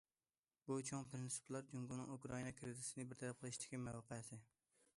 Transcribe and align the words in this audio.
بۇ 0.69 0.77
چوڭ 0.89 1.03
پىرىنسىپلار 1.11 1.67
جۇڭگونىڭ 1.73 2.09
ئۇكرائىنا 2.15 2.55
كىرىزىسىنى 2.61 3.05
بىر 3.11 3.21
تەرەپ 3.23 3.43
قىلىشتىكى 3.45 3.81
مەۋقەسى. 3.89 4.39